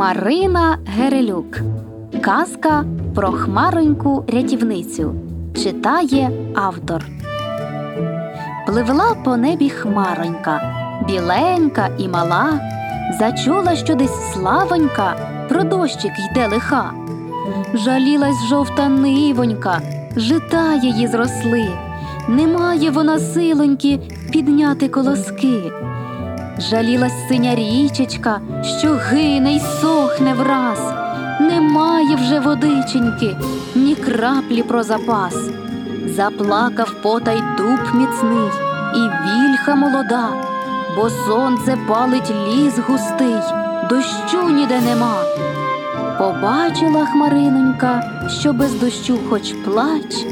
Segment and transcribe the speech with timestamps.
[0.00, 1.60] Марина Герелюк.
[2.20, 5.14] Казка про хмароньку рятівницю.
[5.62, 7.04] Читає автор.
[8.66, 10.60] Пливла по небі хмаронька,
[11.08, 12.60] біленька і мала.
[13.18, 15.14] Зачула, що десь славонька
[15.48, 16.92] про дощик йде лиха.
[17.74, 19.80] Жалілась жовта нивонька,
[20.16, 21.68] жита її зросли.
[22.28, 24.00] Немає вона силоньки
[24.32, 25.72] підняти колоски.
[26.58, 28.40] Жалілась синя річечка,
[28.78, 30.92] що гине й сохне враз.
[31.40, 33.36] Немає вже водиченьки,
[33.74, 35.36] ні краплі про запас.
[36.06, 38.50] Заплакав потай дуб міцний
[38.94, 40.28] і вільха молода,
[40.96, 43.36] бо сонце палить ліс густий,
[43.88, 45.14] дощу ніде нема.
[46.18, 48.02] Побачила хмаринонька,
[48.40, 50.26] що без дощу хоч плач,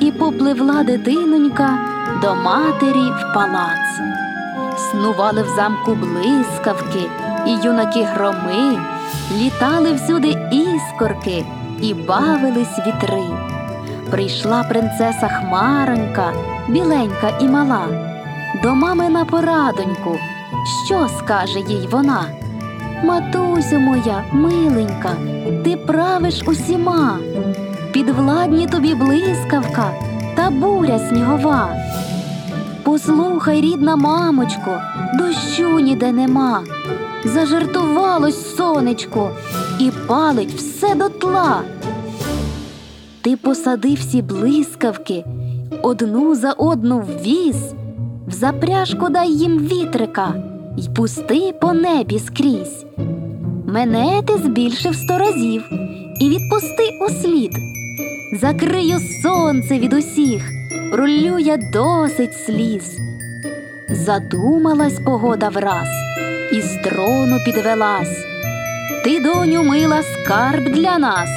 [0.00, 1.78] і попливла дитинонька
[2.22, 4.00] до матері в палац.
[4.80, 7.10] Снували в замку блискавки
[7.46, 8.78] і юнаки громи,
[9.32, 11.44] літали всюди іскорки
[11.82, 13.22] і бавились вітри.
[14.10, 16.32] Прийшла принцеса Хмаронька,
[16.68, 17.86] біленька і мала,
[18.62, 20.18] до мами на порадоньку.
[20.86, 22.24] Що скаже їй вона?
[23.04, 25.16] Матусю моя, миленька,
[25.64, 27.18] ти правиш усіма,
[27.92, 29.90] підвладні тобі блискавка
[30.36, 31.68] та буря снігова.
[32.84, 34.80] Послухай, рідна мамочко,
[35.18, 36.62] дощу ніде нема.
[37.24, 39.30] Зажартувалось сонечко
[39.78, 41.62] і палить все дотла.
[43.22, 45.24] Ти посади всі блискавки,
[45.82, 47.56] одну за одну в віз,
[48.26, 50.34] в запряжку дай їм вітрика
[50.76, 52.84] й пусти по небі скрізь.
[53.66, 55.64] Мене ти збільшив сто разів
[56.20, 57.52] і відпусти услід.
[58.40, 60.42] Закрию сонце від усіх,
[60.90, 62.98] пролю я досить сліз.
[63.88, 65.88] Задумалась погода враз,
[66.52, 68.24] і з трону підвелась.
[69.04, 71.28] Ти, доню, мила, скарб для нас,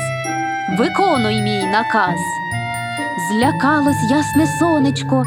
[0.80, 2.20] виконуй мій наказ.
[3.32, 5.24] Злякалось ясне сонечко,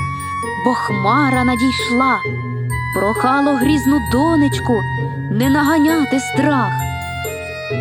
[0.64, 2.18] бо хмара надійшла,
[2.94, 4.82] прохало грізну донечку
[5.30, 6.72] не наганяти страх.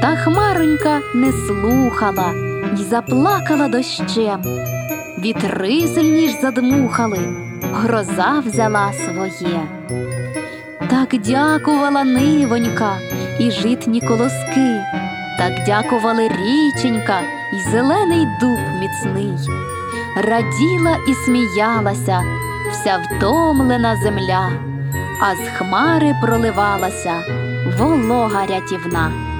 [0.01, 2.31] Та хмаронька не слухала
[2.77, 4.41] й заплакала дощем.
[5.25, 7.19] Вітри сильніш задмухали,
[7.73, 9.61] гроза взяла своє.
[10.89, 12.97] Так дякувала нивонька
[13.39, 14.81] і житні колоски,
[15.37, 17.21] так дякували річенька
[17.53, 19.49] й зелений дуб міцний.
[20.17, 22.23] Раділа і сміялася
[22.71, 24.51] вся втомлена земля,
[25.21, 27.13] а з хмари проливалася
[27.77, 29.34] волога рятівна.